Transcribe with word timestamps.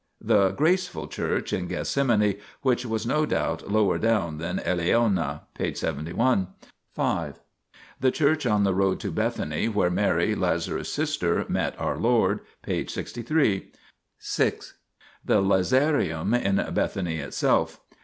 The 0.19 0.49
"graceful" 0.49 1.07
Church 1.07 1.53
in 1.53 1.67
Gethsemane, 1.67 2.39
which 2.63 2.87
was 2.87 3.05
no 3.05 3.27
doubt 3.27 3.69
lower 3.69 3.99
down 3.99 4.39
than 4.39 4.57
Eleona 4.65 5.41
(p. 5.53 5.75
71). 5.75 6.47
5. 6.91 7.39
The 7.99 8.09
Church 8.09 8.47
on 8.47 8.63
the 8.63 8.73
road 8.73 8.99
to 9.01 9.11
Bethany 9.11 9.67
where 9.67 9.91
Mary, 9.91 10.33
Lazarus's 10.33 10.91
sister, 10.91 11.45
met 11.47 11.79
our 11.79 11.97
Lord 11.99 12.39
(p. 12.63 12.83
63). 12.87 13.71
6. 14.17 14.73
The 15.23 15.39
Lazarium 15.39 16.33
in 16.33 16.55
Bethany 16.73 17.17
itself. 17.17 17.79